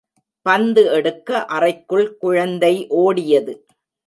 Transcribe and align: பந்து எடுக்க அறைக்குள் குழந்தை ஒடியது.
பந்து 0.45 0.83
எடுக்க 0.91 1.45
அறைக்குள் 1.47 2.17
குழந்தை 2.17 2.73
ஒடியது. 3.01 3.53